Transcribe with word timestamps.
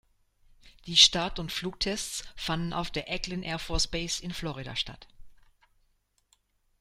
Die 0.87 0.95
Start- 0.97 1.37
und 1.37 1.51
Flugtests 1.51 2.23
fanden 2.35 2.73
auf 2.73 2.89
der 2.89 3.07
Eglin 3.07 3.43
Air 3.43 3.59
Force 3.59 3.85
Base 3.85 4.23
in 4.23 4.33
Florida 4.33 4.75
statt. 4.75 5.07